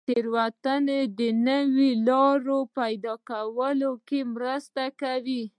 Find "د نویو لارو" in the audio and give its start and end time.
1.17-2.59